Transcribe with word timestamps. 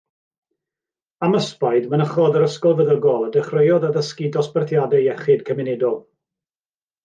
Am 1.27 1.35
ysbaid, 1.39 1.85
mynychodd 1.91 2.39
yr 2.41 2.47
ysgol 2.47 2.75
feddygol 2.81 3.27
a 3.27 3.31
dechreuodd 3.37 3.87
addysgu 3.93 4.33
dosbarthiadau 4.39 5.07
iechyd 5.07 5.49
cymunedol. 5.53 6.05